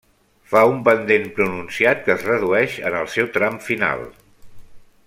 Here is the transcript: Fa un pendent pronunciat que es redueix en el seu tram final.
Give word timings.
Fa 0.53 0.61
un 0.69 0.79
pendent 0.87 1.27
pronunciat 1.35 2.01
que 2.07 2.15
es 2.15 2.25
redueix 2.31 2.79
en 2.91 2.99
el 3.03 3.09
seu 3.19 3.31
tram 3.39 3.63
final. 3.71 4.05